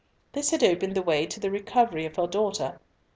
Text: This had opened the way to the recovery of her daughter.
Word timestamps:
This 0.33 0.49
had 0.49 0.63
opened 0.63 0.95
the 0.95 1.03
way 1.03 1.27
to 1.27 1.39
the 1.39 1.51
recovery 1.51 2.07
of 2.07 2.15
her 2.15 2.25
daughter. 2.25 2.79